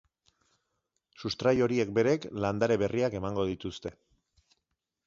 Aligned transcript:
Sustrai 1.23 1.53
horiek 1.67 1.91
berek 1.99 2.27
landare 2.47 2.79
berriak 2.85 3.21
emango 3.21 3.47
dituzte. 3.53 3.95